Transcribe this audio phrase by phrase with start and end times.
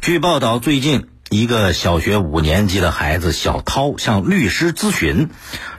[0.00, 5.28] 据报道，最近一个小学五年级的孩子小涛向律师咨询，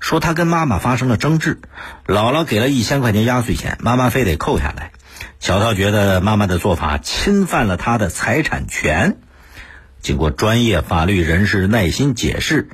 [0.00, 1.60] 说他跟妈妈发生了争执，
[2.06, 4.92] 姥姥给了一千块钱压岁钱，妈妈非得扣下来。
[5.38, 9.18] 小涛觉得妈妈的做法侵犯了他的财产权。
[10.00, 12.70] 经过专业法律人士耐心解释，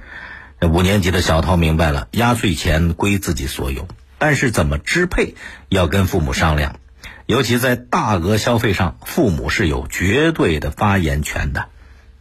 [0.60, 5.34] 五年级的小涛明白了，压岁钱归自己所有，但是怎么支配
[5.68, 6.76] 要跟父母商量。
[7.32, 11.68] 尤其在大额消费上，父母是有绝对的发言权的。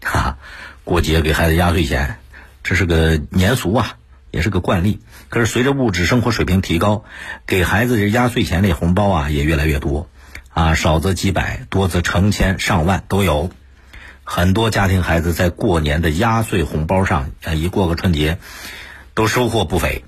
[0.02, 0.38] 哈哈，
[0.85, 2.15] 过节给孩子压岁钱，
[2.63, 3.97] 这是个年俗啊，
[4.31, 5.02] 也是个惯例。
[5.27, 7.03] 可是随着物质生活水平提高，
[7.45, 10.07] 给孩子这压岁钱那红包啊也越来越多，
[10.47, 13.52] 啊少则几百，多则成千上万都有。
[14.23, 18.38] 很多家庭孩子在过年的压岁红包上，啊一过个春节，
[19.13, 20.05] 都收获不菲。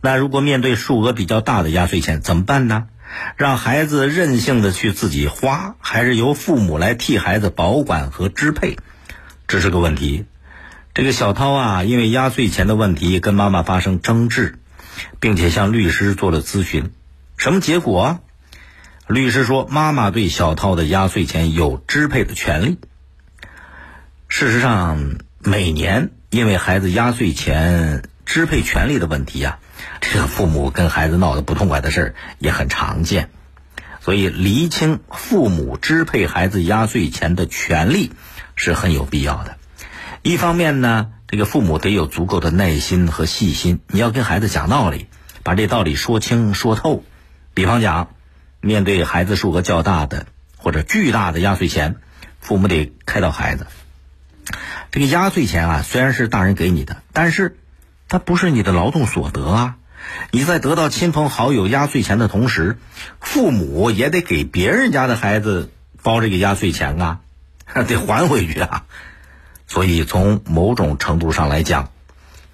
[0.00, 2.86] 那如果面对数额比较大的压岁钱怎么办呢？
[3.36, 8.76] 让孩子任性的去自己花，还是由父母来替孩子保管和支配，
[9.48, 10.24] 这是个问题。
[10.94, 14.58] 这个小涛啊，因为压岁钱的问题跟妈妈发生争执，
[15.18, 16.92] 并且向律师做了咨询。
[17.36, 18.20] 什么结果？
[19.08, 22.78] 律师说，妈妈对小涛的压岁钱有支配的权利。
[24.28, 29.58] 事实上，每年因为孩子压岁钱支配权利的问题呀。
[30.00, 33.28] 这个父母跟孩子闹得不痛快的事儿也很常见，
[34.00, 38.12] 所以厘清父母支配孩子压岁钱的权利
[38.54, 39.56] 是很有必要的。
[40.22, 45.06] 一方面呢，这个父母得有足够的耐心和细心，你要跟孩子讲道理，
[45.42, 47.04] 把这道理说清说透。
[47.52, 48.14] 比方讲，
[48.60, 51.96] 面对孩子数额较大的或者巨大的压岁钱，
[52.40, 53.66] 父母得开导孩子：
[54.92, 57.58] 这个压岁钱啊，虽然是大人给你的，但是。
[58.08, 59.76] 它不是你的劳动所得啊！
[60.30, 62.78] 你在得到亲朋好友压岁钱的同时，
[63.20, 67.20] 父母也得给别人家的孩子包这个压岁钱啊，
[67.88, 68.84] 得还回去啊。
[69.66, 71.88] 所以从某种程度上来讲，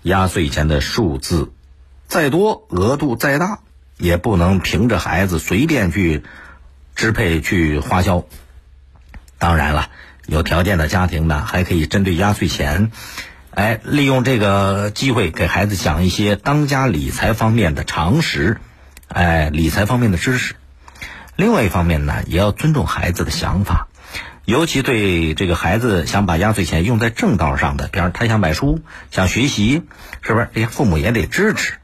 [0.03, 1.53] 压岁钱的数字
[2.07, 3.59] 再多，额度再大，
[3.99, 6.23] 也不能凭着孩子随便去
[6.95, 8.25] 支配去花销。
[9.39, 9.91] 当然了，
[10.27, 12.93] 有条件的家庭呢，还可以针对压岁钱。
[13.53, 18.61] 哎，利用这个机会给孩子讲一些当家理财方面的常识，
[19.09, 20.55] 哎，理财方面的知识。
[21.35, 23.89] 另外一方面呢，也要尊重孩子的想法，
[24.45, 29.83] 尤其对这个孩子想把压岁钱用在正道上的，比方他想买书、想学习，
[30.23, 30.49] 是不是？
[30.55, 31.75] 这些父母也得支持。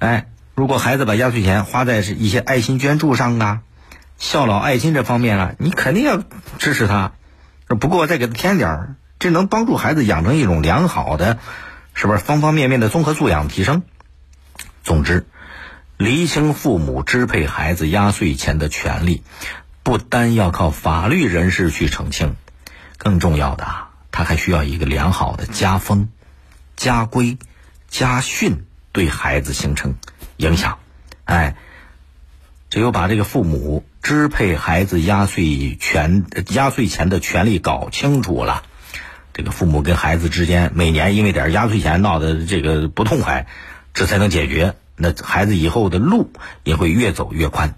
[0.00, 0.26] 哎，
[0.56, 3.60] 如果孩子把压岁钱花在一些爱心捐助上啊、
[4.18, 6.22] 孝老爱心这方面啊，你肯定要
[6.58, 7.12] 支持他。
[7.68, 8.96] 不过再给他添点儿。
[9.22, 11.38] 这能帮助孩子养成一种良好的，
[11.94, 13.82] 是不是方方面面的综合素养提升？
[14.82, 15.28] 总之，
[15.96, 19.22] 厘清父母支配孩子压岁钱的权利，
[19.84, 22.34] 不单要靠法律人士去澄清，
[22.98, 23.64] 更重要的，
[24.10, 26.08] 他还需要一个良好的家风、
[26.76, 27.38] 家规、
[27.88, 29.94] 家训对孩子形成
[30.38, 30.78] 影响。
[31.26, 31.54] 哎，
[32.70, 38.64] 只有把这个父母支配孩子压岁权、压岁钱的权利搞清楚了。
[39.34, 43.46] 这个父母跟孩子之间每年因为点压岁钱闹得这个不痛快，
[43.94, 44.74] 这才能解决。
[44.96, 46.30] 那孩子以后的路
[46.64, 47.74] 也会越走越宽。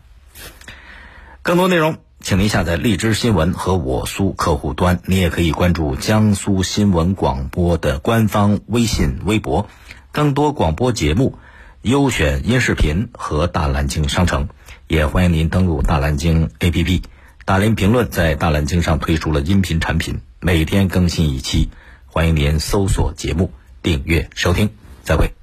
[1.43, 5.01] 更多内容，请您下载荔枝新闻和我苏客户端。
[5.07, 9.69] 你也可以关注江苏新闻广播的官方微信、微博，
[10.11, 11.39] 更多广播节目、
[11.83, 14.49] 优选音视频和大蓝鲸商城。
[14.89, 17.03] 也欢迎您登录大蓝鲸 APP。
[17.47, 20.23] 大林评论在大蓝鲸上推出了音频产品。
[20.41, 21.69] 每天更新一期，
[22.07, 24.71] 欢迎您搜索节目订阅收听，
[25.03, 25.35] 再会。